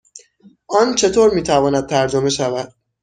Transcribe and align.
آن 0.67 0.95
چطور 0.95 1.33
می 1.33 1.43
تواند 1.43 1.89
ترجمه 1.89 2.29
شود؟ 2.29 2.73